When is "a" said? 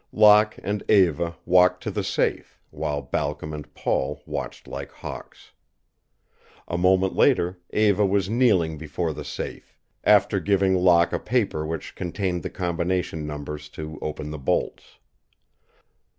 6.67-6.75, 11.13-11.19